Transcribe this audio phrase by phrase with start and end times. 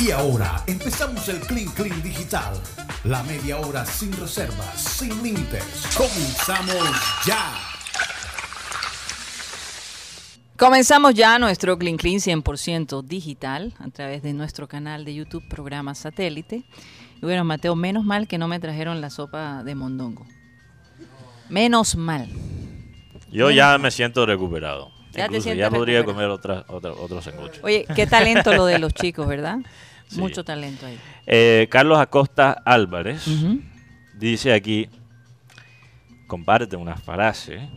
[0.00, 2.54] Y ahora empezamos el Clean Clean Digital.
[3.04, 5.64] La media hora sin reservas, sin límites.
[5.96, 6.84] Comenzamos
[7.26, 7.54] ya.
[10.56, 15.94] Comenzamos ya nuestro Clean Clean 100% digital a través de nuestro canal de YouTube, programa
[15.94, 16.64] satélite.
[17.16, 20.26] Y bueno, Mateo, menos mal que no me trajeron la sopa de mondongo.
[21.48, 22.28] Menos mal.
[23.32, 24.90] Yo ya me siento recuperado.
[25.12, 26.38] Ya te Incluso sientes ya podría recuperado.
[26.38, 27.60] comer otra, otra, otro sancocho.
[27.64, 29.58] Oye, qué talento lo de los chicos, ¿verdad?
[30.08, 30.20] Sí.
[30.20, 30.98] Mucho talento ahí.
[31.26, 33.26] Eh, Carlos Acosta Álvarez
[34.14, 34.88] dice aquí,
[36.26, 37.68] comparte una frase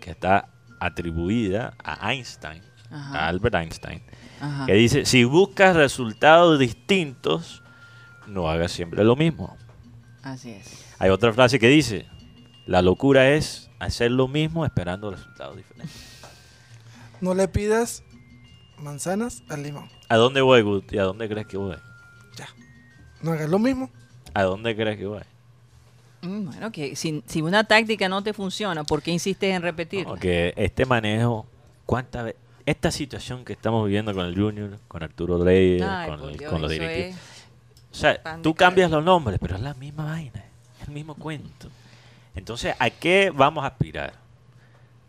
[0.00, 0.48] que está
[0.80, 3.18] atribuida a Einstein, Ajá.
[3.18, 4.02] a Albert Einstein,
[4.40, 4.66] Ajá.
[4.66, 7.62] que dice, si buscas resultados distintos,
[8.26, 9.56] no hagas siempre lo mismo.
[10.22, 10.94] Así es.
[10.98, 12.06] Hay otra frase que dice,
[12.66, 16.20] la locura es hacer lo mismo esperando resultados diferentes.
[17.20, 18.04] No le pidas
[18.78, 19.88] manzanas al limón.
[20.08, 20.98] ¿A dónde voy, Guti?
[20.98, 21.76] ¿A dónde crees que voy?
[22.36, 22.48] Ya.
[23.22, 23.90] No hagas lo mismo.
[24.34, 25.22] ¿A dónde crees que voy?
[26.22, 30.08] Mm, Bueno, que si, si una táctica no te funciona, ¿por qué insistes en repetirla?
[30.08, 31.46] Porque este manejo,
[31.86, 32.40] ¿cuántas veces?
[32.64, 36.52] Esta situación que estamos viviendo con el Junior, con Arturo Reyes, Ay, con, el- Dios,
[36.52, 37.16] con los directivos.
[37.16, 37.42] es-
[37.90, 40.44] O sea, tú cambias los nombres, pero es la misma vaina,
[40.80, 41.68] es el mismo cuento.
[42.36, 44.14] Entonces, ¿a qué vamos a aspirar?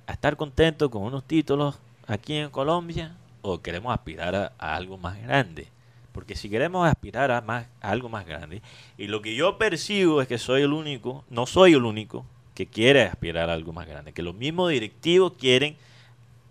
[0.08, 1.76] ¿A estar contentos con unos títulos
[2.08, 5.68] aquí en Colombia o queremos aspirar a, a algo más grande?
[6.12, 8.62] Porque si queremos aspirar a, más, a algo más grande,
[8.98, 12.66] y lo que yo percibo es que soy el único, no soy el único que
[12.68, 15.76] quiere aspirar a algo más grande, que los mismos directivos quieren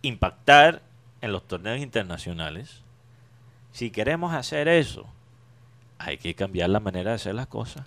[0.03, 0.83] impactar
[1.21, 2.81] en los torneos internacionales.
[3.73, 5.07] Si queremos hacer eso,
[5.99, 7.87] hay que cambiar la manera de hacer las cosas.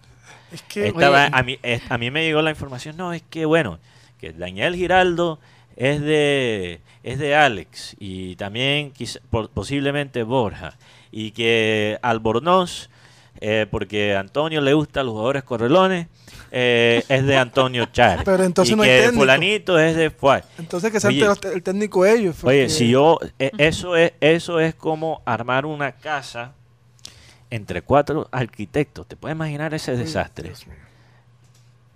[0.51, 1.09] Es que Esta Oye.
[1.09, 1.59] va- a, mí,
[1.89, 3.79] a mí me llegó la información, no, es que bueno,
[4.19, 5.39] que Daniel Giraldo
[5.77, 10.77] es de, es de Alex y también quizá- por- posiblemente Borja
[11.11, 12.89] y que Albornoz,
[13.41, 16.07] eh, porque a Antonio le gustan los jugadores correlones,
[16.51, 18.23] eh, es de Antonio Char.
[18.23, 20.41] Pero entonces y no que fulanito es de Fuay.
[20.57, 21.25] entonces que sea Oye.
[21.53, 22.41] el, técnico ellos.
[22.43, 26.53] Oye, si yo, eh, eso es, eso es como armar una casa
[27.49, 29.07] entre cuatro arquitectos.
[29.07, 30.49] ¿Te puedes imaginar ese desastre?
[30.67, 30.75] Mío.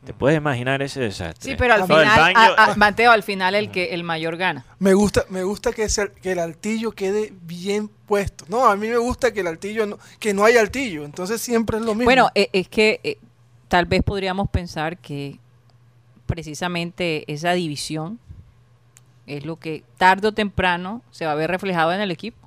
[0.05, 1.51] ¿Te puedes imaginar ese desastre?
[1.51, 4.65] Sí, pero al final, baño- a- a- Mateo, al final el que el mayor gana.
[4.79, 8.45] Me gusta, me gusta que, ese- que el altillo quede bien puesto.
[8.47, 11.03] No, a mí me gusta que el altillo no, que no haya altillo.
[11.05, 12.05] Entonces siempre es lo mismo.
[12.05, 13.17] Bueno, eh, es que eh,
[13.67, 15.37] tal vez podríamos pensar que
[16.25, 18.19] precisamente esa división
[19.27, 22.37] es lo que tarde o temprano se va a ver reflejado en el equipo.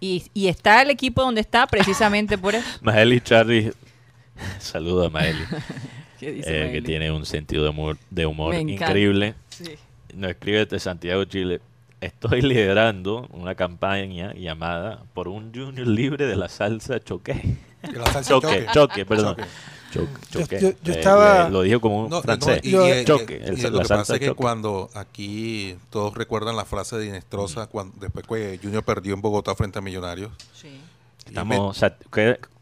[0.00, 2.66] Y, y está el equipo donde está precisamente por eso.
[2.82, 3.72] Maeli Charlie,
[4.58, 5.66] saludo a Maeli, ¿Qué dice
[6.20, 9.34] eh, que tiene un sentido de humor, de humor increíble.
[9.50, 9.76] Sí.
[10.14, 11.60] Nos escribe desde Santiago, Chile.
[12.00, 17.56] Estoy liderando una campaña llamada por un junior libre de la salsa choque.
[17.82, 18.66] Que la salsa Choque, choque.
[18.72, 19.36] choque, perdón.
[19.36, 19.48] Choque.
[19.92, 20.60] Choque, Yo- choque.
[20.60, 22.60] yo- yo Eh, estaba- le- lo dijo como un No, no, francés.
[22.64, 25.76] y, Yo- y- y- Choque, y el- lo la que pasa es que cuando aquí
[25.90, 29.82] todos recuerdan la frase de Inestrosa cuando después que Junior perdió en Bogotá frente a
[29.82, 30.32] Millonarios.
[30.54, 30.68] Sí.
[31.26, 31.80] Estamos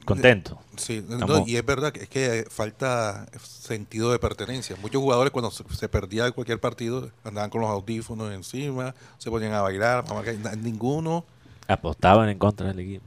[0.06, 0.42] me-
[0.76, 4.76] sí, no, y es verdad que es que falta sentido de pertenencia.
[4.82, 9.62] Muchos jugadores cuando se, perdía cualquier partido andaban con los audífonos encima, se ponían a
[9.62, 11.24] bailar, a marcar, ninguno.
[11.68, 13.04] Apostaban en contra del equipo.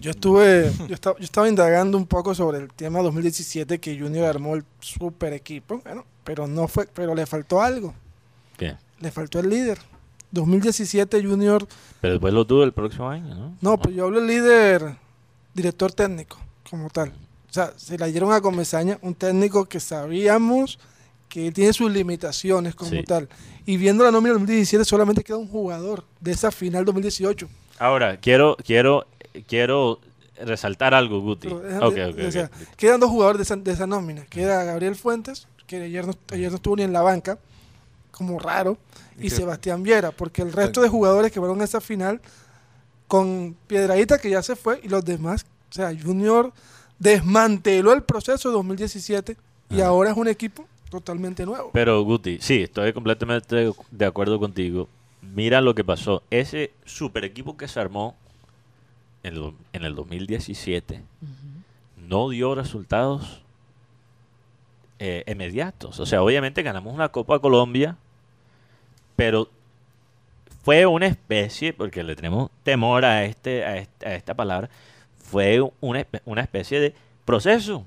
[0.00, 4.26] yo estuve, yo estaba, yo estaba indagando un poco sobre el tema 2017 que Junior
[4.26, 5.80] armó el super equipo.
[5.84, 7.92] Bueno, pero no fue, pero le faltó algo.
[8.56, 8.76] ¿Qué?
[9.00, 9.78] Le faltó el líder.
[10.30, 11.66] 2017 Junior,
[12.02, 13.56] Pero después lo tuvo el próximo año, ¿no?
[13.62, 14.96] no, pues yo hablo del líder,
[15.58, 16.38] director técnico,
[16.70, 17.08] como tal.
[17.50, 20.78] O sea, se la dieron a Comesaña, un técnico que sabíamos
[21.28, 23.02] que tiene sus limitaciones como Sí.
[23.04, 23.28] tal.
[23.66, 27.48] Y viendo la nómina del 2017 solamente queda un jugador de esa final 2018.
[27.78, 29.06] Ahora, quiero, quiero,
[29.46, 30.00] quiero
[30.42, 31.48] resaltar algo, Guti.
[31.48, 34.24] Pero déjame- Ok, ok, o sea, quedan dos jugadores de esa, de esa nómina.
[34.26, 37.38] Queda Gabriel Fuentes, que ayer no, ayer no estuvo ni en la banca,
[38.10, 38.78] como raro,
[39.20, 42.20] y, Sebastián Viera, porque el resto de jugadores que fueron a esa final,
[43.08, 46.52] con Piedradita que ya se fue, y los demás, o sea, Junior
[46.98, 49.36] desmanteló el proceso de 2017
[49.70, 49.86] y Ajá.
[49.88, 51.70] ahora es un equipo totalmente nuevo.
[51.72, 54.88] Pero Guti, sí, estoy completamente de acuerdo contigo.
[55.22, 56.22] Mira lo que pasó.
[56.30, 58.14] Ese super equipo que se armó
[59.22, 61.02] en el, en el 2017
[61.96, 63.42] no dio resultados
[64.98, 66.00] eh, inmediatos.
[66.00, 67.96] O sea, obviamente ganamos una Copa Colombia,
[69.16, 69.48] pero
[70.68, 74.68] fue una especie, porque le tenemos temor a, este, a, este- a esta palabra,
[75.16, 76.94] fue una, una especie de
[77.24, 77.86] proceso.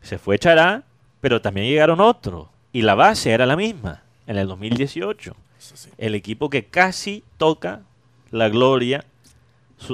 [0.00, 0.84] Se fue Chará,
[1.20, 2.48] pero también llegaron otros.
[2.72, 5.36] Y la base era la misma en el 2018.
[5.58, 5.90] Eso sí.
[5.98, 7.82] El equipo que casi toca
[8.30, 9.04] la gloria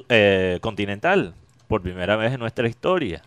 [0.08, 1.34] eh, continental
[1.66, 3.22] por primera vez en nuestra historia.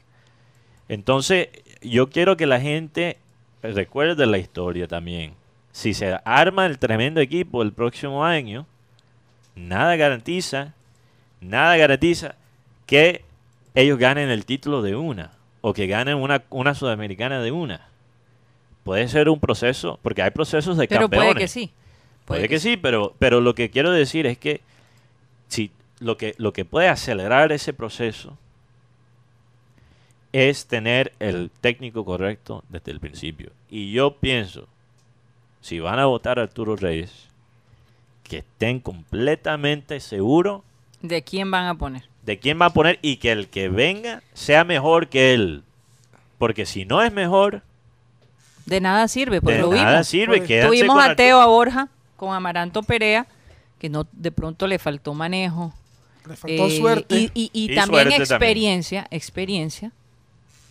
[0.88, 1.50] Entonces,
[1.82, 3.18] yo quiero que la gente
[3.62, 5.34] recuerde la historia también.
[5.76, 8.66] Si se arma el tremendo equipo el próximo año,
[9.58, 10.74] nada garantiza,
[11.42, 12.36] nada garantiza
[12.86, 13.26] que
[13.74, 17.90] ellos ganen el título de una o que ganen una, una sudamericana de una.
[18.86, 21.34] Puede ser un proceso, porque hay procesos de Pero campeones.
[21.34, 21.72] puede que sí.
[22.24, 24.62] Puede que sí, pero, pero lo que quiero decir es que
[25.50, 28.38] si lo que, lo que puede acelerar ese proceso
[30.32, 33.52] es tener el técnico correcto desde el principio.
[33.70, 34.70] Y yo pienso,
[35.66, 37.12] si van a votar a Arturo Reyes,
[38.22, 40.62] que estén completamente seguros
[41.02, 42.04] ¿De quién van a poner?
[42.24, 45.64] de quién va a poner y que el que venga sea mejor que él.
[46.38, 47.64] Porque si no es mejor,
[48.68, 50.08] De nada sirve, pues de lo nada vimos.
[50.08, 50.38] sirve.
[50.42, 51.16] Pues, Tuvimos a.
[51.16, 53.26] Teo, a Borja, con Amaranto Perea,
[53.80, 55.74] que no de pronto le faltó manejo.
[56.28, 57.16] Le faltó Eh, suerte.
[57.16, 58.32] Y, y- y Y también suerte también.
[59.12, 59.94] experiencia,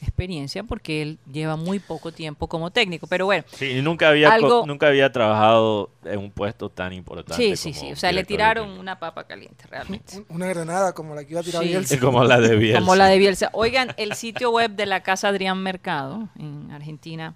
[0.05, 3.07] experiencia, porque él lleva muy poco tiempo como técnico.
[3.09, 7.43] Pero bueno, Sí, y nunca había, Algo- nunca había trabajado en un puesto tan importante.
[7.43, 7.93] sí, sí, como sí.
[7.93, 10.19] O sea, le tiraron una papa caliente, realmente.
[10.19, 11.69] Un- Una granada como la que iba a tirar Sí.
[11.71, 11.99] Bielsa.
[12.01, 12.81] Como la de Bielsa.
[12.81, 13.51] Como la de Bielsa.
[13.53, 17.35] Oigan, el sitio web de la Casa Adrián Mercado en Argentina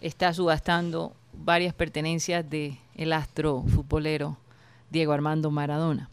[0.00, 4.36] está subastando varias pertenencias de el astro futbolero
[4.90, 6.08] Diego Armando Maradona.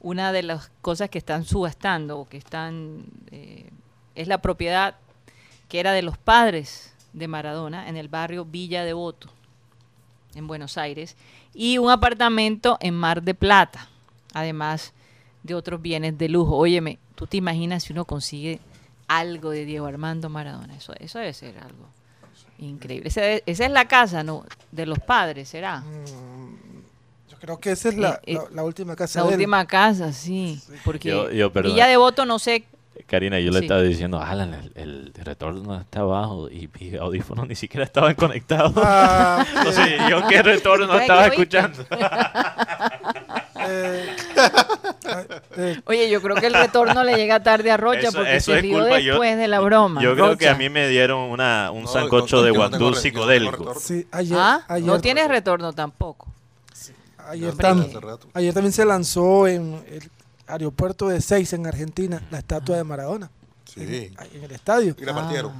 [0.00, 3.70] Una de las cosas que están subastando o que están eh,
[4.14, 4.96] es la propiedad
[5.68, 9.28] que era de los padres de Maradona en el barrio Villa Devoto
[10.34, 11.16] en Buenos Aires
[11.54, 13.88] y un apartamento en Mar de Plata,
[14.32, 14.92] además
[15.42, 16.56] de otros bienes de lujo.
[16.56, 18.60] Óyeme, ¿tú te imaginas si uno consigue
[19.08, 20.74] algo de Diego Armando Maradona?
[20.76, 21.86] Eso, eso debe ser algo
[22.58, 23.08] increíble.
[23.08, 24.44] Esa, esa es la casa, ¿no?
[24.70, 25.80] De los padres, ¿será?
[25.80, 26.56] Mm,
[27.30, 29.40] Yo creo que esa es la, Eh, eh, la- la última casa La de él.
[29.40, 30.62] última casa, sí.
[30.84, 31.74] Porque Yo- yo, perdona.
[31.74, 32.64] Villa Devoto, no sé.
[33.06, 33.64] Karina, yo le Sí.
[33.64, 38.72] estaba diciendo, Alan, el, el retorno está abajo y mi audífonos ni siquiera estaban conectados.
[38.76, 41.84] Ah, sé, yo qué retorno estaba escuchando.
[43.60, 44.16] eh,
[45.56, 48.52] eh, Oye, yo creo que el retorno le llega tarde a Rocha Eso- porque eso
[48.52, 50.02] se yo- después de la broma.
[50.02, 52.94] Yo creo que a mí me dieron una, un No, sancocho no, de no tengo
[52.94, 53.74] psicodélico.
[53.78, 54.62] sí, ayer, ¿Ah?
[54.68, 56.28] ayer, no tienes retorno tampoco.
[57.28, 58.26] ayer, Ya tam- hace rato.
[58.34, 60.10] ayer también se lanzó en el
[60.52, 63.30] aeropuerto de Seis, en Argentina, la estatua de Maradona.
[63.64, 64.12] Sí.
[64.34, 64.94] En, el estadio.
[64.98, 65.52] Y la partieron.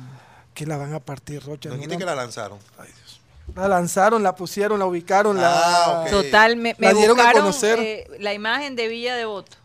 [0.55, 1.71] Que la van a partir, Rocha.
[1.71, 2.59] No no la- que la lanzaron.
[3.57, 6.01] La lanzaron, la pusieron, la ubicaron, Ah, la...
[6.05, 6.11] ok.
[6.11, 7.79] Total, me, me La dieron a conocer.
[7.79, 9.57] eh, la imagen de Villa Devoto.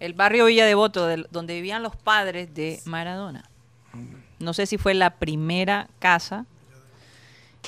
[0.00, 3.48] El barrio Villa Devoto, del- donde vivían los padres de Maradona.
[4.40, 6.44] No sé si fue la primera casa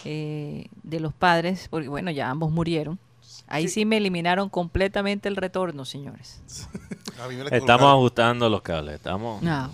[0.04, 2.98] eh, de los padres, porque bueno, ya ambos murieron.
[3.48, 6.40] Ahí sí, me eliminaron completamente el retorno, señores.
[7.22, 8.96] A mí me la Estamos ajustando los cables.
[8.96, 9.40] Estamos.
[9.42, 9.70] No, un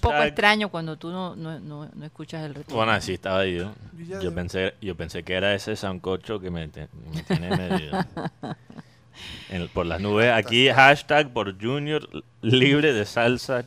[0.00, 2.76] poco Hashtag- extraño cuando tú no, no, no- no escuchas el retorno.
[2.76, 3.72] Bueno, así estaba yo.
[4.20, 7.92] Yo pensé, yo pensé que era ese sancocho que me, te- me tiene medio
[9.48, 10.30] en- por las nubes.
[10.32, 12.06] Aquí hashtag por Junior
[12.42, 13.64] libre de salsa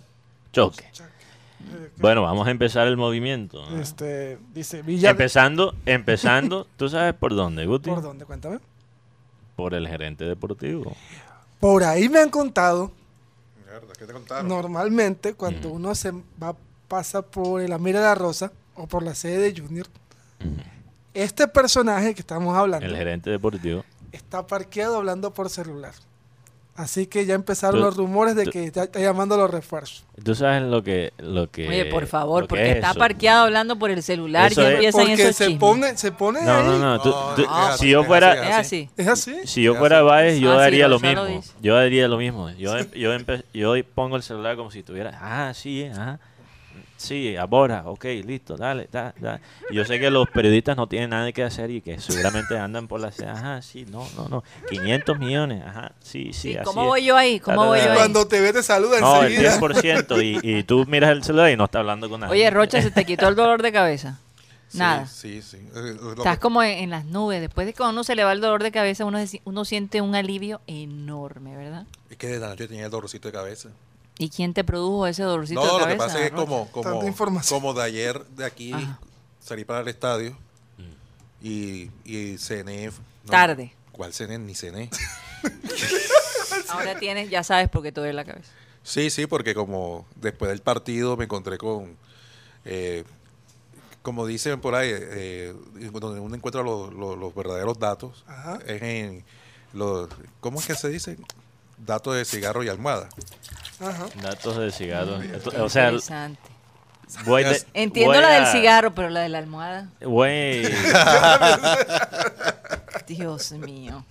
[0.52, 0.84] choque.
[1.98, 3.66] Bueno, vamos a empezar el movimiento.
[3.68, 3.80] ¿no?
[3.80, 5.10] Este, dice Villa...
[5.10, 7.90] Empezando, empezando, ¿tú sabes por dónde, Guti?
[7.90, 8.26] ¿Por dónde?
[8.26, 8.60] Cuéntame.
[9.56, 10.96] Por el gerente deportivo.
[11.60, 12.92] Por ahí me han contado,
[13.66, 14.48] Mierda, ¿qué te contaron?
[14.48, 16.56] normalmente, cuando uno se va
[16.88, 19.88] pasa por el Amira de la Rosa o por la sede de Junior,
[21.14, 23.84] este personaje que estamos hablando El gerente deportivo.
[24.12, 25.94] está parqueado hablando por celular.
[26.78, 29.50] Así que ya empezaron Tú- los rumores de tú- que ya está llamando a los
[29.50, 30.04] refuerzos.
[30.22, 31.14] ¿Tú sabes lo que...
[31.20, 33.00] Lo que Oye, por favor, lo que porque es está eso?
[33.00, 35.60] parqueado hablando por el celular Eso y ya empiezan Porque esos se chismes.
[35.62, 36.64] pone, se pone No, ahí.
[36.66, 37.02] no, no.
[37.02, 38.34] tú- No, tú- así, si yo fuera...
[38.50, 38.90] Es así.
[38.98, 39.36] Es así.
[39.46, 40.02] Si yo fuera.
[40.02, 41.26] Baez, yo Ah, sí, haría lo lo mismo.
[41.26, 41.54] dice.
[41.62, 42.50] Yo haría lo mismo.
[42.52, 46.20] Yo, em- yo, empe- yo pongo el celular como si tuviera, ah, sí, ajá.
[46.98, 49.42] Sí, ahora, ok, listo, dale, da, da.
[49.70, 52.88] Y Yo sé que los periodistas no tienen nada que hacer y que seguramente andan
[52.88, 56.64] por la ciudad, ajá, sí, no, no, no, 500 millones, ajá, sí, sí, Sí, así
[56.64, 56.88] ¿Cómo es.
[56.88, 57.40] voy yo ahí?
[57.42, 57.96] ¿Cómo voy yo Y ahí?
[57.96, 59.60] cuando te ve te saluda No, el enseguida.
[59.60, 62.32] 10%, y, y tú miras el celular y no está hablando con nadie.
[62.32, 64.20] Oye, Rocha, ¿se te quitó el dolor de cabeza?
[64.70, 65.06] Sí, Nada.
[65.06, 65.58] Sí, sí.
[65.76, 67.40] Eh, lo Estás como en, en las nubes.
[67.40, 70.02] Después de que uno se le va el dolor de cabeza, uno, se- uno siente
[70.02, 71.86] un alivio enorme, ¿verdad?
[72.10, 73.70] Es que desde anoche tenía el dolorcito de cabeza.
[74.18, 75.94] ¿Y quién te produjo ese dolorcito No, de lo cabeza?
[75.94, 77.02] que pasa es que como, como,
[77.50, 79.00] como de ayer de aquí Ajá.
[79.42, 80.38] salí para el estadio
[81.42, 82.88] y, y cené.
[82.88, 83.74] no, Tarde.
[83.92, 84.38] ¿Cuál cené?
[84.40, 84.90] Ni cené.
[86.70, 88.52] Ahora tienes, ya sabes por qué te duele la cabeza.
[88.84, 91.96] Sí, sí, porque como después del partido me encontré con,
[92.66, 93.04] eh,
[94.02, 95.54] como dicen por ahí, eh,
[95.94, 98.60] donde uno encuentra los, los- los verdaderos datos, Ajá.
[98.68, 99.24] es en
[99.74, 101.18] los, ¿cómo es que se dice?
[101.78, 103.10] Datos de cigarro y almohada.
[103.80, 104.06] Ajá.
[104.22, 105.24] Datos de cigarros.
[105.24, 106.40] Esto- O sea, Interesante.
[107.26, 109.90] voy de- Entiendo voy la del cigarro, pero la de la almohada.
[110.02, 110.64] Voy,
[113.08, 114.04] Dios mío.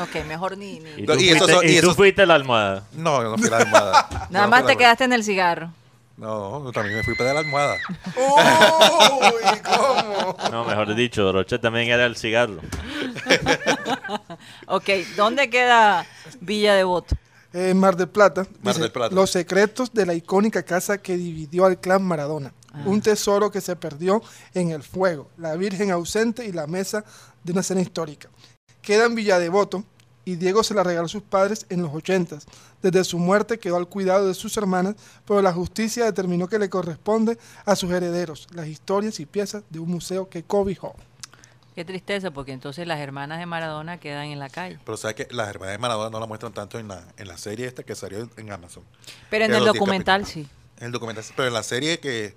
[0.00, 0.78] Ok, mejor ni.
[0.80, 2.84] ni- y, tú, y fuiste, son- y y tú esos- fuiste la almohada.
[2.92, 4.08] No, yo no fui la almohada.
[4.30, 5.72] Nada no más te quedaste en el cigarro.
[6.18, 7.76] No, yo también me fui para la almohada.
[8.16, 10.36] Uy, ¿cómo?
[10.50, 12.60] No, mejor dicho, Roche también era el cigarro.
[14.66, 16.06] Ok, ¿dónde queda
[16.40, 17.16] Villa Devoto?
[17.52, 18.46] Eh, Mar del Plata.
[18.62, 19.14] Mar dice, del Plata.
[19.14, 22.52] Los secretos de la icónica casa que dividió al clan Maradona.
[22.72, 22.82] Ah.
[22.84, 24.22] Un tesoro que se perdió
[24.54, 25.30] en el fuego.
[25.38, 27.04] La Virgen ausente y la mesa
[27.42, 28.28] de una cena histórica.
[28.82, 29.84] Queda en Villa Devoto
[30.28, 32.40] y Diego se la regaló a sus padres en los 80.
[32.82, 34.94] Desde su muerte quedó al cuidado de sus hermanas,
[35.26, 39.78] pero la justicia determinó que le corresponde a sus herederos las historias y piezas de
[39.78, 40.94] un museo que cobijó.
[41.74, 44.78] Qué tristeza, porque entonces las hermanas de Maradona quedan en la calle.
[44.84, 47.38] Pero sabes que las hermanas de Maradona no la muestran tanto en la, en la
[47.38, 48.84] serie esta que salió en, Amazon.
[49.30, 50.46] Pero en el documental sí.
[50.78, 52.34] En el documental, sí, pero en la serie que,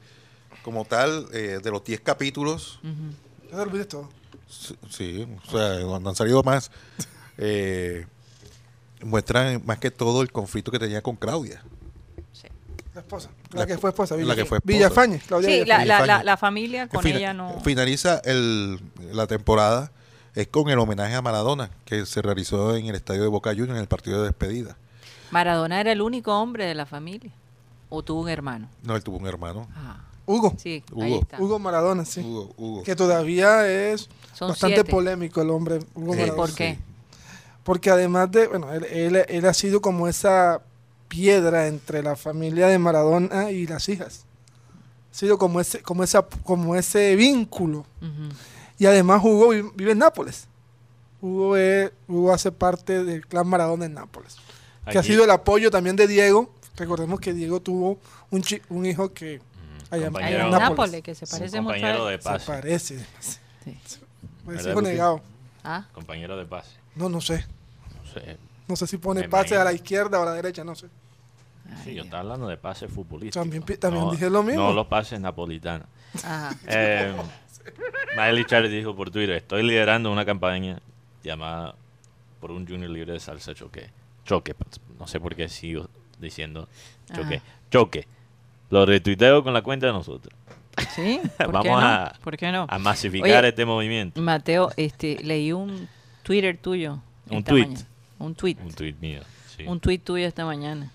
[0.63, 2.79] como tal, eh, de los 10 capítulos,
[3.49, 4.09] te olvides todo.
[4.47, 6.71] sí, sí, o sea, cuando han salido más,
[7.41, 8.05] eh,
[9.03, 11.61] muestran más que todo el conflicto que tenía con Claudia.
[12.33, 12.47] sí.
[12.93, 13.29] La esposa.
[13.53, 14.15] La, La que fue esposa.
[14.15, 14.73] la Villa- que fue esposa.
[14.77, 15.19] Villafañe.
[15.19, 15.85] Claudia Sí, Villafañe.
[15.87, 17.59] la, la, la, la familia con Fina- ella no.
[17.61, 18.79] Finaliza el,
[19.13, 19.91] la temporada
[20.35, 23.71] es con el homenaje a Maradona que se realizó en el estadio de Boca Juniors
[23.71, 24.75] en el partido de despedida.
[25.31, 27.31] Maradona era el único hombre de la familia.
[27.89, 28.69] ¿O tuvo un hermano?
[28.83, 29.67] No, él tuvo un hermano.
[29.75, 30.53] Ah, Hugo.
[30.57, 31.21] sí, ahí Hugo.
[31.21, 31.41] está.
[31.41, 32.21] Hugo Maradona, sí.
[32.21, 32.83] Hugo, Hugo.
[32.83, 34.91] Que todavía es Son bastante siete.
[34.91, 36.35] polémico el hombre, Hugo Maradona.
[36.35, 36.77] ¿Por qué?
[37.63, 40.61] Porque además de, bueno, él, él- él ha sido como esa
[41.07, 44.25] piedra entre la familia de Maradona y las hijas.
[45.11, 47.79] Ha sido como ese, como esa, como ese vínculo.
[48.01, 48.29] Ujú.
[48.79, 50.47] Y además Hugo vi- vive en Nápoles.
[51.21, 54.37] Hugo, es- Hugo hace parte del clan Maradona en Nápoles.
[54.89, 56.51] Que ha Aquí- sido el apoyo también de Diego.
[56.77, 57.99] Recordemos que Diego tuvo
[58.31, 61.03] un, chi- un hijo que Mm, allá- compañero- Allá en Nápoles.
[61.03, 62.17] Que se parece mucho a compañero él.
[62.17, 62.45] de se pase.
[62.47, 63.05] parece.
[63.19, 63.37] Sí.
[64.45, 64.91] Pues ¿Verdad, hijo Lupi?
[64.93, 65.21] negado.
[65.63, 66.71] Ah, Compañero de pase.
[66.95, 67.45] No, no sé.
[68.03, 68.37] No sé.
[68.67, 69.61] No sé si pone Me pase imagino.
[69.61, 70.87] a la izquierda o a la derecha, no sé.
[71.69, 73.41] ay, Sí, yo estaba hablando de pase futbolístico.
[73.41, 74.61] También pi- también dije lo mismo.
[74.63, 75.87] No los pases napolitanos.
[76.23, 76.55] Ajá.
[76.67, 77.13] Eh,
[78.17, 80.79] Miley Charlie dijo por Twitter, estoy liderando una campaña
[81.23, 81.75] llamada
[82.39, 83.89] por un junior libre de salsa choque.
[84.25, 84.55] Choque,
[84.99, 85.87] no sé por qué sigo
[86.19, 86.67] diciendo
[87.13, 87.35] choque.
[87.35, 87.45] Ajá.
[87.69, 88.07] Choque.
[88.69, 90.33] Lo retuiteo con la cuenta de nosotros.
[90.95, 91.87] Sí, ¿por qué Vamos no?
[91.87, 92.65] a- ¿Por qué no?
[92.69, 94.21] A masificar Oye, este movimiento.
[94.21, 95.87] Mateo, este, leí un
[96.23, 96.99] Twitter tuyo.
[97.29, 97.67] Un tweet.
[97.67, 97.85] mañana.
[98.19, 98.57] Un tweet.
[98.63, 99.21] Un tweet mío.
[99.55, 99.63] sí.
[99.65, 100.91] Un tweet tuyo esta mañana.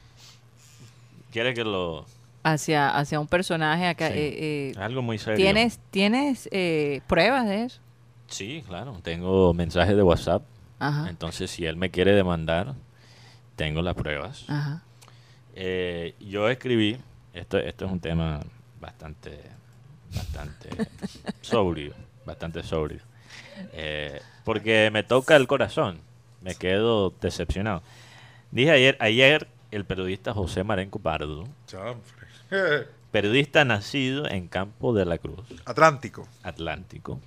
[1.33, 2.07] ¿Quiere que lo...?
[2.43, 4.09] Hacia, hacia un personaje acá.
[4.09, 4.15] Sí.
[4.17, 5.37] eh, eh, algo muy serio.
[5.37, 7.81] ¿Tienes, tienes eh, pruebas de eso?
[8.29, 8.99] Sí, claro.
[9.03, 10.43] Tengo mensajes de WhatsApp.
[10.79, 11.09] Ajá.
[11.09, 12.75] Entonces, si él me quiere demandar,
[13.57, 14.45] tengo las pruebas.
[14.49, 14.83] Ajá.
[15.57, 16.99] Eh, yo escribí,
[17.33, 18.41] esto, esto es un tema
[18.81, 19.41] bastante,
[20.15, 20.69] bastante
[21.41, 21.95] sobrio,
[22.27, 23.01] bastante sobrio,
[23.73, 26.01] eh, porque me toca el corazón,
[26.43, 27.83] me quedo decepcionado.
[28.51, 31.49] Dije ayer, ayer el periodista José Marenco Pardo,
[33.11, 36.29] periodista nacido en Campo de la Cruz, Atlántico.
[36.43, 37.21] Atlántico,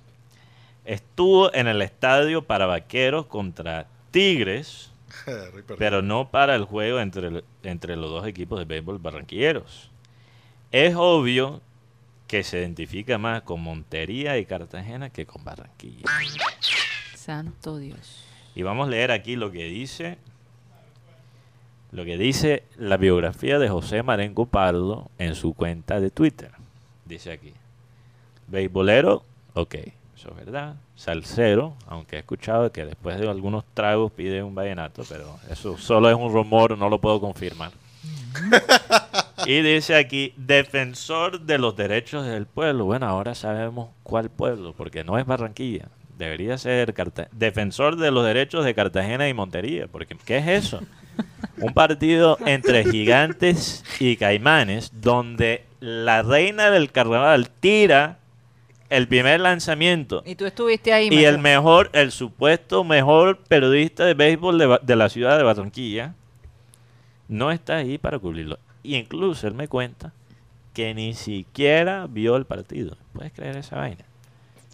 [0.84, 4.90] estuvo en el estadio para vaqueros contra Tigres,
[5.78, 9.90] pero no para el juego entre, entre los dos equipos de béisbol barranquilleros.
[10.72, 11.60] Es obvio
[12.30, 16.04] que se identifica más con Montería y Cartagena que con Barranquilla.
[17.16, 18.24] Santo Dios.
[18.54, 20.16] Y vamos a leer aquí lo que dice
[21.90, 26.52] lo que dice la biografía de José Marengo Pardo en su cuenta de Twitter.
[27.04, 27.52] Dice aquí:
[28.46, 29.74] Beisbolero, ok,
[30.14, 30.76] eso es verdad.
[30.94, 36.08] Salsero, aunque he escuchado que después de algunos tragos pide un vallenato, pero eso solo
[36.08, 37.72] es un rumor, no lo puedo confirmar.
[39.46, 42.84] y dice aquí, defensor de los derechos del pueblo.
[42.84, 45.88] Bueno, ahora sabemos cuál pueblo, porque no es Barranquilla.
[46.18, 50.80] Debería ser Carta- defensor de los derechos de Cartagena y Montería, porque ¿qué es eso?
[51.58, 58.18] Un partido entre gigantes y caimanes, donde la reina del carnaval tira
[58.90, 64.14] el primer lanzamiento Y tú estuviste ahí, y el mejor, el supuesto mejor periodista de
[64.14, 66.14] béisbol de la ciudad de Barranquilla
[67.28, 68.58] no está ahí para cubrirlo.
[68.82, 70.12] Y incluso él me cuenta
[70.74, 72.96] que ni siquiera vio el partido.
[73.12, 74.04] ¿Puedes creer esa vaina?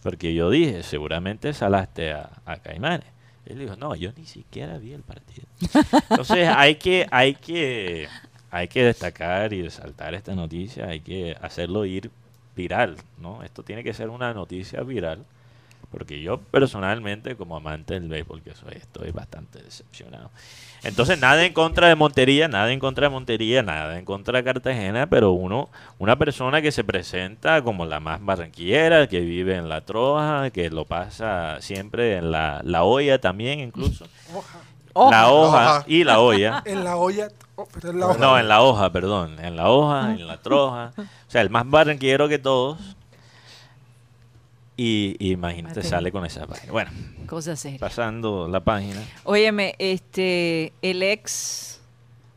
[0.02, 3.16] Porque yo dije, seguramente salaste a, a Caimanes.
[3.46, 5.46] Él dijo, no, yo ni siquiera vi el partido.
[6.10, 8.08] Entonces hay que, hay que,
[8.50, 12.10] hay que destacar y resaltar esta noticia, hay que hacerlo ir
[12.56, 13.42] viral, ¿no?
[13.42, 15.24] Esto tiene que ser una noticia viral
[15.90, 20.30] Porque yo personalmente, como amante del béisbol que soy, estoy bastante decepcionado.
[20.86, 24.44] Entonces, nada en contra de Montería, nada en contra de Montería, nada en contra de
[24.44, 29.68] Cartagena, pero uno, una persona que se presenta como la más barranquillera, que vive en
[29.68, 34.06] la troja, que lo pasa siempre en la, la olla también incluso.
[34.32, 35.10] Hoja.
[35.10, 35.84] La hoja Hoja.
[35.88, 36.62] y la olla.
[36.64, 37.28] En la olla.
[37.56, 38.18] oh, pero en la hoja.
[38.18, 39.36] No, en la hoja, perdón.
[39.40, 40.92] En la hoja, en la troja.
[40.96, 42.78] O sea, el más barranquillero que todos.
[44.76, 46.70] Y, y imagínate, sale con esa página.
[46.72, 46.90] Bueno,
[47.26, 47.78] Cosa seria.
[47.78, 49.02] pasando la página.
[49.24, 51.80] Óyeme, este, el ex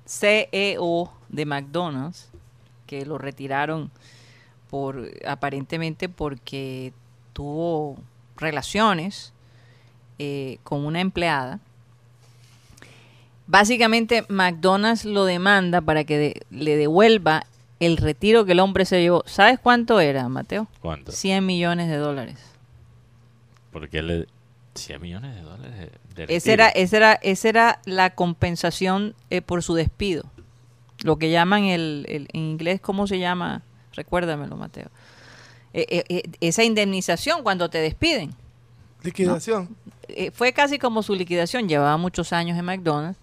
[0.05, 2.29] CEO de McDonald's,
[2.88, 3.91] que lo retiraron
[4.69, 6.93] por aparentemente porque
[7.34, 7.98] tuvo
[8.38, 9.34] relaciones
[10.17, 11.60] eh, con una empleada.
[13.48, 17.46] Básicamente McDonald's lo demanda para que de- le devuelva
[17.79, 19.24] el retiro que el hombre se llevó.
[19.25, 20.67] ¿Sabes cuánto era, Mateo?
[20.81, 21.12] ¿Cuánto?
[21.12, 22.38] 100 millones de dólares.
[23.71, 24.27] Porque le...
[24.75, 29.62] 100 millones de dólares de, Esa era, esa era, esa era la compensación eh, por
[29.63, 30.24] su despido.
[31.03, 33.62] Lo que llaman el, el- en inglés, ¿cómo se llama?
[33.93, 34.89] Recuérdamelo, Mateo.
[35.74, 38.33] Eh, eh, esa indemnización cuando te despiden.
[39.03, 39.75] Liquidación.
[40.07, 41.67] Eh, fue casi como su liquidación.
[41.69, 43.19] Llevaba muchos años en McDonald's.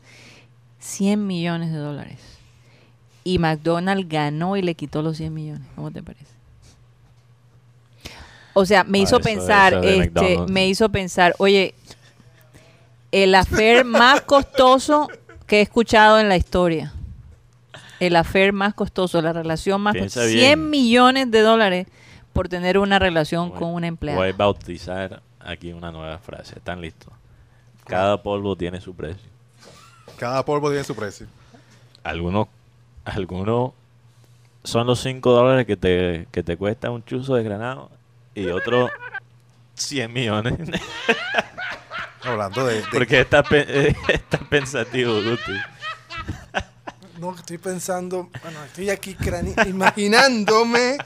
[0.79, 2.19] 100 millones de dólares.
[3.27, 5.67] Y McDonald's ganó y le quitó los 100 millones.
[5.75, 6.27] ¿Cómo te parece?
[8.55, 11.75] O sea, me Ah, hizo eso- pensar, eso este, me hizo pensar, oye,
[13.13, 15.09] el affair más costoso
[15.47, 16.93] que he escuchado en la historia.
[17.99, 20.27] El affair más costoso, la relación más Piensa costosa.
[20.27, 20.45] bien.
[20.59, 21.87] 100 millones de dólares
[22.33, 24.19] por tener una relación Voy- con una empleada.
[24.21, 26.55] Voy a bautizar aquí una nueva frase.
[26.59, 27.13] ¿Están listos?
[27.87, 29.29] Cada polvo tiene su precio.
[30.19, 31.27] Cada polvo tiene su precio.
[32.05, 32.49] Algunos,
[33.07, 33.73] algunos
[34.65, 37.91] son los 5 dólares que te, que te cuesta un chuzo de granado
[38.35, 38.91] y otros
[39.75, 40.55] 100 millones.
[42.23, 45.53] Hablando de, de- Porque estás pe- estás pensativo, Guti.
[47.21, 50.99] No, estoy pensando, bueno, estoy aquí crani- imaginándome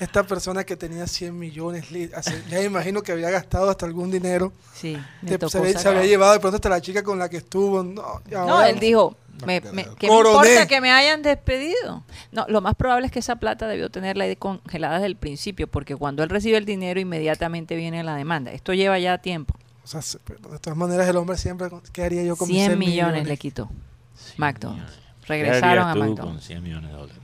[0.00, 1.86] esta persona que tenía 100 millones.
[2.14, 4.52] hace- Ya me imagino que había gastado hasta algún dinero.
[4.74, 7.38] Sí, Te- se, había, se había llevado de pronto hasta la chica con la que
[7.38, 7.82] estuvo.
[7.82, 10.48] No, No, él dijo, me, me- pero- ¿qué me Coroné.
[10.48, 12.04] importa que me hayan despedido?
[12.32, 15.66] No, lo más probable es que esa plata debió tenerla ahí congelada desde el principio,
[15.68, 18.52] porque cuando él recibe el dinero, inmediatamente viene la demanda.
[18.52, 19.54] Esto lleva ya tiempo.
[19.84, 22.78] O sea, de todas maneras, el hombre siempre, ¿qué haría yo con mis 100 100
[22.78, 23.70] millones le quitó.
[24.16, 24.82] 100 McDonald's.
[24.84, 25.04] millones.
[25.26, 26.20] Regresaron ¿Qué a tú McDonald's.
[26.32, 27.22] con 100 millones de dólares?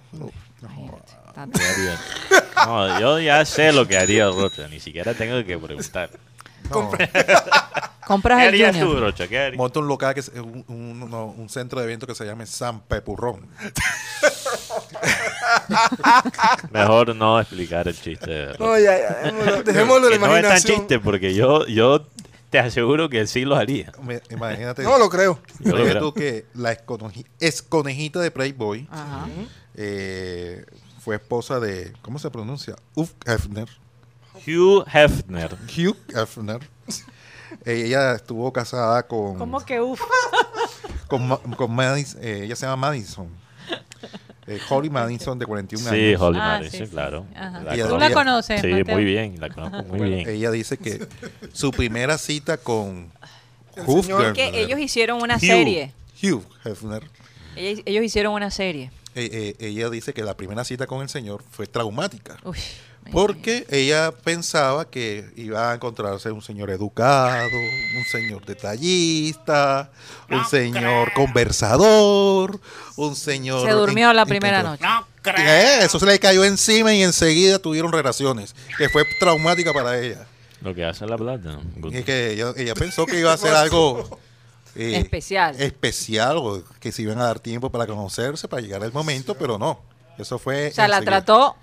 [2.67, 6.11] No, yo ya sé lo que haría Rocha, ni siquiera tengo que preguntar.
[6.71, 6.91] No,
[8.07, 9.01] Compras ¿Qué el tú, Junior.
[9.01, 9.27] Rocha?
[9.29, 9.57] ¿Qué harías?
[9.57, 12.45] monta un local que es un, un- no, un centro de evento que se llame
[12.47, 13.49] San Pepurrón.
[16.71, 18.31] Mejor no explicar el chiste.
[18.31, 18.65] de Rocha.
[18.65, 20.79] No, ya, ya, dejémoslo, dejémoslo de Que no es tan imaginación.
[20.79, 22.07] chiste porque yo, yo
[22.51, 23.93] te aseguro que sí lo haría.
[24.03, 24.83] Me- Imagínate.
[24.83, 25.41] No lo creo.
[25.61, 25.99] Yo lo creo.
[26.01, 29.27] tú que la esconeji- esconejita de Playboy Ajá.
[29.77, 30.65] eh,
[31.01, 32.77] fue esposa de, ¿cómo se pronuncia?
[32.95, 33.69] Uf Hefner.
[34.47, 35.57] Hugh Hefner.
[35.77, 36.61] Hugh Hefner.
[37.65, 40.01] Eh, ella estuvo casada con, ¿Cómo que uf?
[41.07, 43.29] con, con Madis- eh, ella se llama Madison.
[44.47, 46.21] Eh, Holly Madison de 41 Sí, años.
[46.21, 46.91] Holly Ah, Madison, sí, sí.
[46.91, 47.25] claro.
[47.89, 48.95] Tú la conoces, Sí, Mateo?
[48.97, 50.29] muy bien, la conozco muy Bueno, bien.
[50.29, 51.07] ella dice que
[51.53, 53.11] su primera cita con
[53.87, 55.93] Hugh señor- Que Hefner- ellos hicieron una Hugh- serie.
[56.23, 57.05] Hugh Hefner.
[57.57, 58.91] Ellos, ellos hicieron una serie.
[59.15, 62.37] eh, eh, ella dice que la primera cita con el señor fue traumática.
[62.43, 62.59] Uy,
[63.13, 67.49] Porque ella pensaba que iba a encontrarse un señor educado,
[67.97, 69.91] un señor detallista,
[70.31, 72.61] un señor conversador,
[72.97, 73.67] un señor...
[73.67, 74.85] Se durmió en- la primera noche.
[75.39, 80.27] Eh, Eso se le cayó encima y enseguida tuvieron relaciones, que fue traumática para ella.
[80.61, 81.59] Lo que hace la plata.
[81.93, 84.19] Y que ella, ella pensó que iba a ser algo
[84.75, 85.61] eh, Especial.
[85.61, 89.59] especial o que se iban a dar tiempo para conocerse, para llegar al momento, pero
[89.59, 89.79] no.
[90.19, 91.57] Eso fue O sea, la trató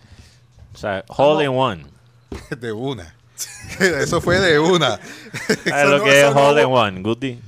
[0.74, 1.86] O sea, hole in one.
[2.60, 3.16] de una.
[3.80, 5.00] Eso fue de una.
[5.68, 7.40] ¿Sabes lo no- que es no- hole in one, Guti?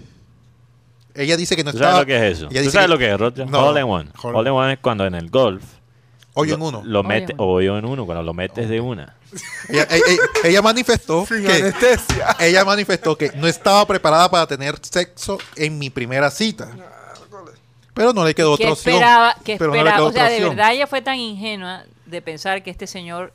[1.16, 1.94] Ella dice que no ¿Tú estaba.
[1.94, 2.50] sabes lo que es eso?
[2.50, 3.46] ¿Tú sabes lo que es, Rocha?
[3.46, 3.68] No.
[3.68, 4.10] Hole in one.
[4.20, 5.64] Hole- Hole in one es cuando en el golf
[6.34, 6.82] Hoyo en uno.
[6.84, 7.44] Lo Hoyo mete, en uno.
[7.48, 9.16] o hoyo en uno, cuando lo metes de una.
[9.70, 10.04] Ella, ella-
[10.44, 12.36] ella- manifestó Sin que anestesia.
[12.40, 16.72] ella manifestó que no estaba preparada para tener sexo en mi primera cita.
[17.94, 18.96] Pero no le quedó que otra opción.
[18.96, 21.84] esperaba, que no esperaba, quedó o sea, de verdad ella fue tan ingenua
[22.14, 23.34] de pensar que este señor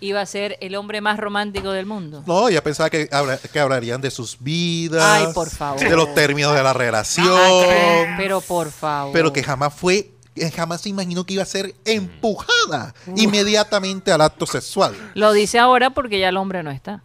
[0.00, 2.24] iba a ser el hombre más romántico del mundo.
[2.26, 5.02] No, ella pensaba que, habla- que hablarían de sus vidas.
[5.04, 5.78] Ay, por favor.
[5.80, 7.28] De los términos de la relación.
[7.30, 9.12] Ay, pero por favor.
[9.12, 10.10] pero que jamás fue,
[10.56, 14.94] jamás se imaginó que iba a ser empujada inmediatamente al acto sexual.
[15.14, 17.02] Lo dice ahora porque ya el hombre no está.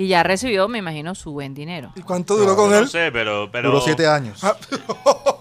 [0.00, 1.92] Y ya recibió, me imagino, su buen dinero.
[1.94, 2.88] ¿Y cuánto duró con no él?
[2.88, 4.42] sé, pero, pero Duró siete años.
[4.42, 4.56] Ah,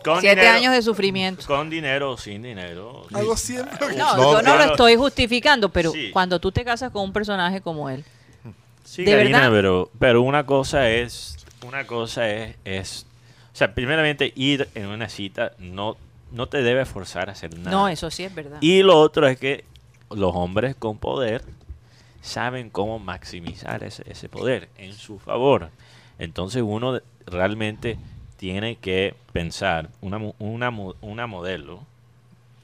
[0.04, 1.46] con Siete dinero- años de sufrimiento.
[1.48, 3.04] Con dinero o sin dinero.
[3.14, 3.96] Algo siempre.
[3.96, 4.66] No, No, yo no claro.
[4.66, 6.10] lo estoy justificando, pero Sí.
[6.12, 8.04] cuando tú te casas con un personaje como él,
[8.84, 9.52] Sí, ¿De Karina, verdad?
[9.54, 13.06] pero, pero una cosa es, una cosa es, es,
[13.54, 15.96] o sea, primeramente ir en una cita no,
[16.32, 17.70] no te debe forzar a hacer nada.
[17.72, 18.58] no, eso sí es verdad.
[18.62, 19.64] Y lo otro es que
[20.10, 21.44] los hombres con poder
[22.22, 25.70] saben cómo maximizar ese, ese poder en su favor.
[26.18, 27.98] Entonces uno realmente
[28.38, 30.70] tiene que pensar, una, una,
[31.02, 31.82] una modelo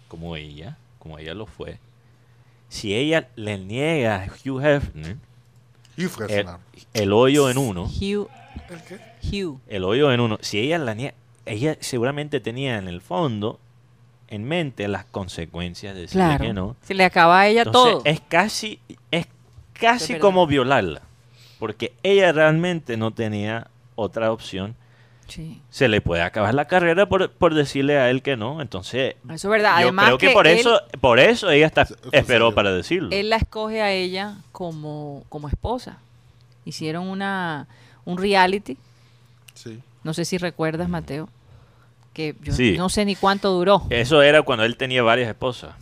[0.08, 1.80] como ella, como ella lo fue,
[2.70, 5.18] si ella le niega a Hugh Hefner
[6.30, 6.48] el,
[6.94, 8.28] el hoyo en uno, Hugh,
[8.70, 9.00] ¿El qué?
[9.44, 9.60] Hugh.
[9.68, 11.14] el hoyo en uno, si ella la niega,
[11.46, 13.60] ella seguramente tenía en el fondo
[14.28, 16.44] en mente las consecuencias de decirle Claro.
[16.46, 16.76] que no.
[16.82, 18.02] Se le acaba a ella Entonces, todo.
[18.06, 18.80] es casi,
[19.12, 19.28] es
[19.80, 21.02] casi como violarla.
[21.60, 24.76] Porque ella realmente no tenía otra opción.
[25.28, 25.60] Sí.
[25.72, 28.62] Se le puede acabar la carrera por, por decirle a él que no.
[28.62, 29.78] Entonces, Eso es verdad.
[29.80, 33.10] yo Además creo que, que por él- eso, por eso ella está, esperó para decirlo.
[33.12, 35.98] Él la escoge a ella como, como esposa.
[36.66, 37.68] Hicieron una
[38.06, 38.78] un reality,
[39.56, 39.80] Sí.
[40.04, 41.28] no sé si recuerdas, Mateo,
[42.14, 42.76] que yo Sí.
[42.78, 43.82] no sé ni cuánto duró.
[43.90, 45.74] Eso era cuando él tenía varias esposas.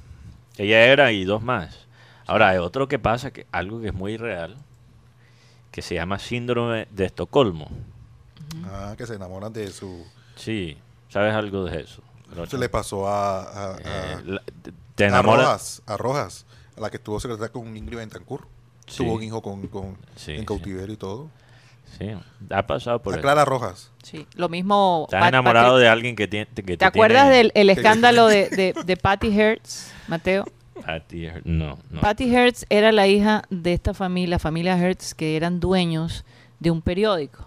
[0.58, 1.83] Ella era y dos más.
[2.26, 4.58] Ahora, hay otro que pasa, que algo que es muy real,
[5.72, 7.70] que se llama síndrome de Estocolmo.
[8.66, 10.06] Ah, que se enamoran de su...
[10.36, 10.78] Sí,
[11.10, 12.02] ¿sabes algo de eso?
[12.50, 13.42] Se le pasó a...
[13.44, 14.44] a, a- Eh, la-
[14.96, 15.46] te- a enamoras.
[15.46, 16.46] Rojas, a Rojas,
[16.78, 18.48] a la que estuvo secretaria con Ingrid Betancourt.
[18.88, 18.98] Sí.
[18.98, 20.46] Tuvo un hijo con, con- Sí, en sí.
[20.46, 21.30] cautiverio y todo.
[21.98, 22.10] Sí,
[22.50, 23.22] ha pasado por A eso.
[23.22, 23.92] Clara Rojas.
[24.02, 24.28] Sí.
[24.36, 25.04] Lo mismo.
[25.08, 26.48] Estás Pat- enamorado de alguien que tiene.
[26.48, 30.46] Que ¿Te acuerdas tiene- del el escándalo de, de, de Patty Hertz, Mateo?
[30.86, 32.02] Patty Heard- No, no.
[32.02, 36.26] Patty Hertz era la hija de esta familia, la familia Hertz, que eran dueños
[36.60, 37.46] de un periódico.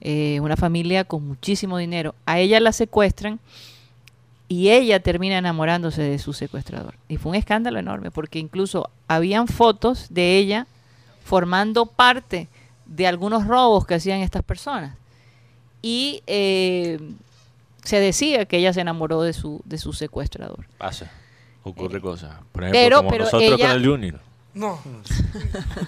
[0.00, 2.14] Eh, una familia con muchísimo dinero.
[2.26, 3.38] A ella la secuestran
[4.48, 6.94] y ella termina enamorándose de su secuestrador.
[7.08, 10.66] Y fue un escándalo enorme porque incluso habían fotos de ella
[11.24, 12.48] formando parte
[12.86, 14.96] de algunos robos que hacían estas personas.
[15.80, 16.98] Y eh,
[17.84, 20.66] se decía que ella se enamoró de su, de su secuestrador.
[20.78, 21.10] Pasa.
[21.64, 22.36] Ocurre cosas.
[22.52, 24.20] Por ejemplo, pero- como pero nosotros ella- con el Junior.
[24.54, 24.78] No.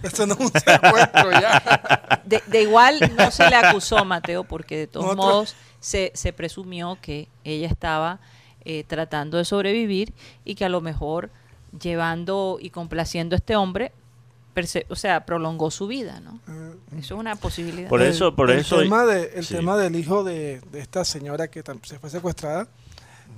[0.02, 2.22] Eso no es un secuestro ya.
[2.24, 6.96] De, de igual no se le acusó, Mateo, porque de todos modos se, se presumió
[7.02, 8.20] que ella estaba
[8.64, 10.14] eh, tratando de sobrevivir
[10.46, 11.28] y que a lo mejor
[11.78, 13.92] llevando y complaciendo a este hombre,
[14.54, 16.40] perse- o sea, prolongó su vida, ¿no?
[16.48, 17.88] Eh, Eso es una posibilidad.
[17.90, 19.54] Por eso- por el eso- Tema de, el sí.
[19.56, 22.66] tema del hijo de, de esta señora que se fue secuestrada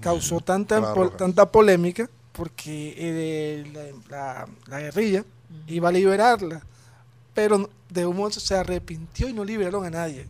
[0.01, 3.65] causó tanta, po- tanta polémica porque eh,
[4.11, 5.25] la, la- la guerrilla
[5.67, 6.63] iba a liberarla,
[7.35, 10.27] pero de un modo se arrepintió y no liberaron a nadie.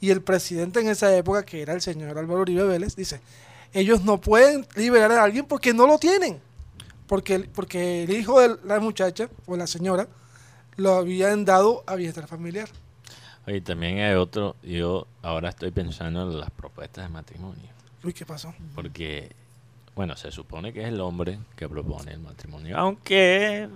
[0.00, 3.20] Y el presidente en esa época, que era el señor Álvaro Uribe Vélez, dice,
[3.72, 6.40] ellos no pueden liberar a alguien porque no lo tienen.
[7.08, 10.06] Porque, porque el hijo de la muchacha o la señora
[10.76, 12.68] lo habían dado a bienestar familiar.
[13.46, 14.54] Oye, también hay otro.
[14.62, 17.70] Yo ahora estoy pensando en las propuestas de matrimonio.
[18.04, 18.54] Uy, ¿qué pasó?
[18.74, 19.32] Porque,
[19.98, 22.78] bueno, se supone que es el hombre que propone el matrimonio.
[22.78, 23.68] Aunque.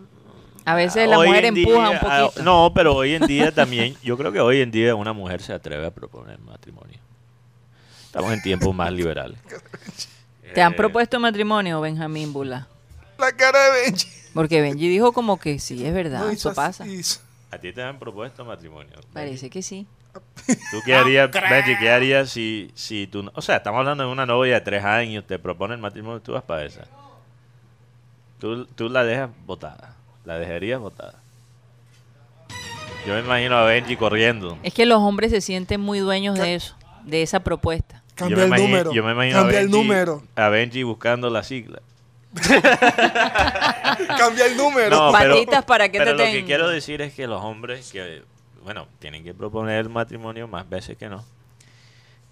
[0.64, 2.42] A veces la mujer en empuja día- un ah, poquito.
[2.44, 3.96] No, pero hoy en día también.
[4.04, 7.00] Yo creo que hoy en día una mujer se atreve a proponer matrimonio.
[8.06, 9.36] Estamos en tiempos más liberales.
[10.54, 12.68] ¿Te han Eh, propuesto matrimonio, Benjamín Bula?
[13.18, 14.06] La cara de Benji.
[14.32, 16.86] Porque Benji dijo como que sí, es verdad, No, eso pasa.
[16.86, 17.18] hizo-
[17.52, 18.92] A ti te han propuesto matrimonio.
[19.12, 19.86] Parece que sí.
[20.70, 23.22] ¿Tú qué harías, Benji, qué harías si, si tú...
[23.22, 26.32] no- O sea, estamos hablando de una novia de tres años, te proponen matrimonio, tú
[26.32, 26.86] vas para esa.
[28.38, 29.96] Tú, tú la dejas botada.
[30.24, 31.14] La dejarías botada.
[33.06, 34.58] Yo me imagino a Benji corriendo.
[34.62, 38.02] Es que los hombres se sienten muy dueños de eso, de esa propuesta.
[38.10, 38.92] Yo Cambia me el imagino- número.
[38.92, 40.22] Yo me imagino Cambia a el número.
[40.36, 41.80] A Benji buscando la sigla.
[44.18, 44.90] Cambia el número.
[44.90, 47.90] No, pero, Patitas para que pero te lo que quiero decir es que los hombres
[47.92, 48.22] que,
[48.64, 51.24] bueno, tienen que proponer el matrimonio más veces que no,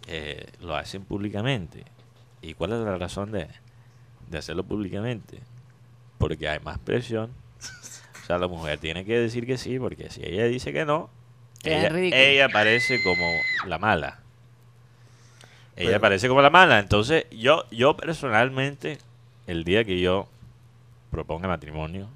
[0.07, 1.85] eh, lo hacen públicamente.
[2.43, 3.49] ¿Y cuál es la razón de,
[4.29, 5.41] de hacerlo públicamente?
[6.19, 7.31] Porque hay más presión.
[8.23, 11.11] O sea, la mujer tiene que decir que sí, porque si ella dice que no,
[11.63, 13.27] ella, ella parece como
[13.67, 14.21] la mala.
[15.77, 16.79] Ella Pero- parece como la mala.
[16.79, 18.99] Entonces, yo, yo personalmente,
[19.51, 20.29] el día que yo
[21.11, 22.09] proponga matrimonio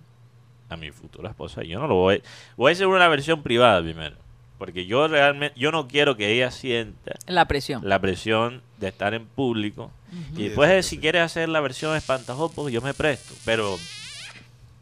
[0.68, 2.22] a mi futura esposa, yo no lo voy.
[2.56, 4.16] Voy a hacer una versión privada primero.
[4.58, 7.82] Porque yo realmente, yo no quiero que ella sienta La presión.
[7.86, 9.90] la presión de estar en público.
[10.36, 10.90] Y después, sí.
[10.96, 13.34] si quieres hacer la versión espantajoso, pues yo me presto.
[13.44, 13.76] Pero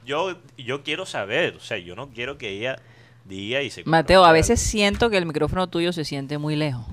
[0.04, 2.78] yo, yo quiero saber, o sea, yo no quiero que ella
[3.24, 6.84] día y se Mateo, a veces siento que el micrófono tuyo se siente muy lejos.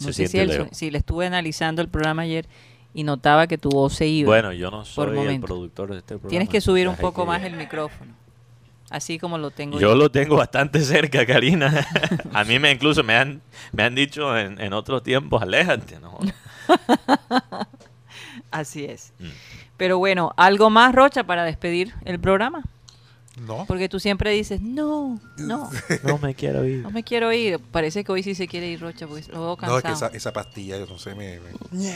[0.00, 0.76] No Se sé si, siente el- lejos.
[0.76, 2.46] si le estuve analizando el programa ayer
[2.94, 4.26] y notaba que tu voz se iba.
[4.28, 6.30] Bueno, yo no soy el productor de este programa.
[6.30, 8.12] Tienes que subir un poco que- más el micrófono.
[8.90, 11.86] Así como lo tengo Yo lo tengo bastante cerca, Karina.
[12.34, 13.40] A mí me incluso me han,
[13.72, 15.98] me han dicho en, en otros tiempos, aléjate.
[15.98, 16.18] ¿no?
[18.50, 19.12] Así es.
[19.18, 19.24] Mm.
[19.78, 22.62] Pero bueno, ¿algo más, Rocha, para despedir el programa?
[23.40, 23.64] No.
[23.66, 25.70] Porque tú siempre dices, no, no,
[26.04, 26.82] No me quiero ir.
[26.82, 27.58] no me quiero ir.
[27.58, 29.78] Parece que hoy sí se quiere ir, Rocha, porque lo veo No, cansado.
[29.78, 31.94] es que esa, esa pastilla, yo no sé, me, me-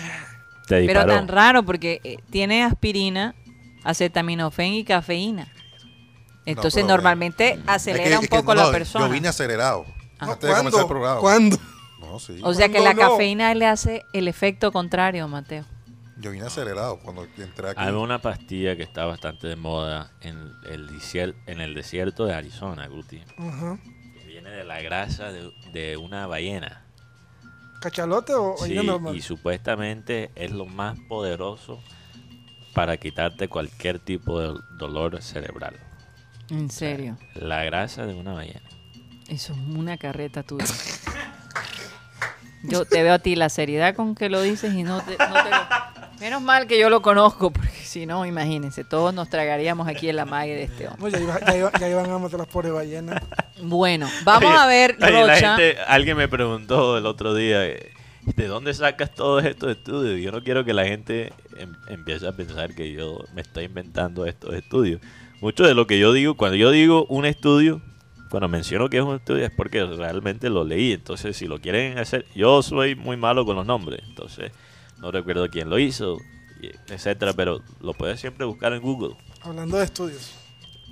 [0.66, 3.35] Te Pero tan raro porque eh, tiene aspirina,
[3.85, 5.52] acetaminofén y cafeína.
[6.44, 9.07] Entonces pero, normalmente Es acelera que- un es que poco no, la persona.
[9.07, 9.85] Yo vine acelerado.
[10.18, 10.33] Ah.
[10.33, 10.88] Antes de comenzar el ¿Cuándo?
[10.88, 11.20] programa.
[11.20, 11.57] ¿Cuándo?
[12.00, 12.38] No, sí.
[12.42, 13.11] O sea que ¿Cuándo la no?
[13.12, 15.64] cafeína le hace el efecto contrario, Mateo.
[16.18, 17.81] Yo vine acelerado cuando entré aquí.
[17.81, 20.88] Hay una pastilla que está bastante de moda en el,
[21.46, 23.20] en el desierto de Arizona, Guti.
[23.37, 23.79] Ajá.
[24.18, 26.86] Que viene de la grasa de, de una ballena.
[27.81, 29.15] ¿Cachalote o Sí, normal?
[29.17, 31.81] y supuestamente es lo más poderoso
[32.75, 35.77] para quitarte cualquier tipo de dolor cerebral.
[36.51, 37.17] En serio.
[37.35, 38.61] La grasa de una ballena.
[39.29, 40.65] Eso es una carreta tuya.
[42.62, 45.35] Yo te veo a ti la seriedad con que lo dices y no te, no
[45.43, 45.57] te lo...
[46.21, 47.65] Menos mal que yo lo conozco, porque
[47.97, 51.11] si no, imagínense, todos nos tragaríamos aquí en la mague de este hombre.
[51.13, 53.23] Ya, iba- ya, iba- ya iban a matar las pobres ballenas.
[53.63, 55.57] Bueno, vamos Oye, a ver, oye, la Rocha.
[55.57, 57.91] gente- alguien me preguntó el otro día, eh,
[58.37, 60.21] ¿de dónde sacas todos estos estudios?
[60.21, 64.27] Yo no quiero que la gente em- empiece a pensar que yo me estoy inventando
[64.27, 65.01] estos estudios.
[65.41, 67.81] Mucho de lo que yo digo, cuando yo digo un estudio,
[68.29, 70.93] cuando menciono que es un estudio es porque realmente lo leí.
[70.93, 74.03] Entonces, si lo quieren hacer, yo soy muy malo con los nombres.
[74.07, 74.53] Entonces,
[74.99, 76.19] no recuerdo quién lo hizo,
[76.88, 79.16] etcétera, pero lo puedes siempre buscar en Google.
[79.42, 80.35] Hablando de estudios.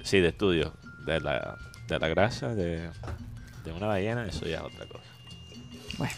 [0.02, 0.72] Sí, de estudios.
[1.06, 2.90] De la, de la grasa de,
[3.64, 5.04] de una ballena, eso ya es otra cosa.
[5.98, 6.14] Bueno,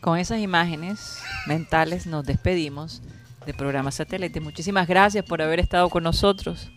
[0.00, 3.02] con esas imágenes mentales nos despedimos
[3.46, 4.40] de programa satélite.
[4.40, 6.70] Muchísimas gracias por haber estado con nosotros.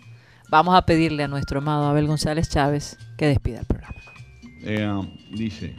[0.50, 3.96] Vamos a pedirle a nuestro amado Abel González Chávez que despida el programa.
[4.62, 4.88] Eh,
[5.32, 5.76] dice,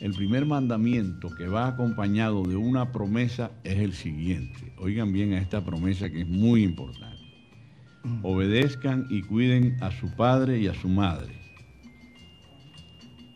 [0.00, 4.72] el primer mandamiento que va acompañado de una promesa es el siguiente.
[4.78, 7.18] Oigan bien a esta promesa que es muy importante.
[8.22, 11.34] Obedezcan y cuiden a su padre y a su madre.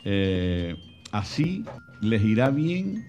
[0.05, 0.77] Eh,
[1.11, 1.65] así
[2.01, 3.05] les irá bien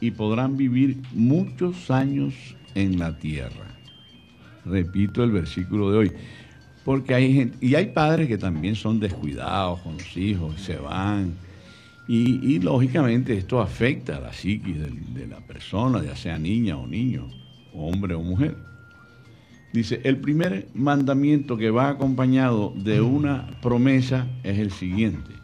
[0.00, 2.34] y podrán vivir muchos años
[2.74, 3.74] en la tierra.
[4.64, 6.12] Repito el versículo de hoy.
[6.84, 11.47] Porque hay gente, y hay padres que también son descuidados con los hijos, se van.
[12.08, 16.86] Y, y, lógicamente esto afecta a la psiquis de, la persona, ya sea niña o
[16.86, 17.28] niño,
[17.74, 18.56] hombre o mujer.
[19.74, 25.34] Dice, el primer mandamiento que va acompañado de una promesa es el siguiente.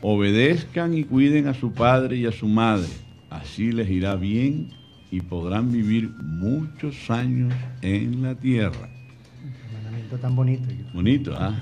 [0.00, 2.88] Obedezcan y cuiden a su padre y a su madre.
[3.28, 4.70] Así les irá bien
[5.10, 8.88] y podrán vivir muchos años en la tierra.
[9.74, 10.64] mandamiento tan bonito.
[10.94, 11.54] Bonito, ¿ah?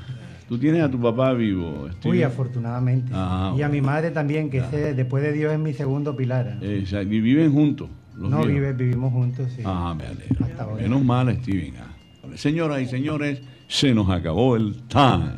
[0.49, 1.89] Tú tienes a tu papá vivo.
[1.99, 2.11] Steve?
[2.17, 3.13] Uy, afortunadamente.
[3.15, 6.59] Ah, y a mi madre también, que ese, después de Dios es mi segundo pilar.
[6.63, 7.89] O sea, y viven juntos.
[8.17, 9.63] los no, vive, vivimos juntos, sí.
[9.65, 10.45] Ah, me alegro.
[10.47, 10.67] Hasta.
[10.75, 11.75] Menos mal, Steven.
[11.79, 11.95] ah.
[12.37, 15.33] Señoras y señores, se nos acabó el time.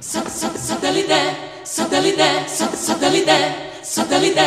[0.00, 1.14] Sa- sa- Satellite,
[1.64, 3.32] satellite, sa- satellite,
[3.82, 4.40] satellite.